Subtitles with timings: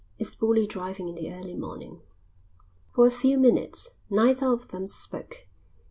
[0.17, 2.01] It's bully driving in the early morning."
[2.95, 5.45] For a few minutes neither of them spoke.